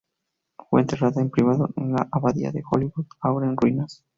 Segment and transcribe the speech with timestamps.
[0.67, 4.03] Fue enterrada en privado en la Abadía de Holyrood, ahora en ruinas.